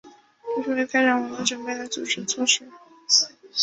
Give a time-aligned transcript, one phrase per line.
[0.55, 2.67] 这是为开展文革准备的组织措施。